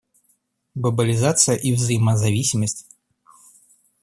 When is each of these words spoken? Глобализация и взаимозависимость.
Глобализация 0.75 1.55
и 1.55 1.73
взаимозависимость. 1.75 2.87